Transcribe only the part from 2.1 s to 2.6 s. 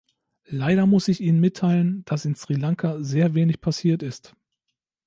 in Sri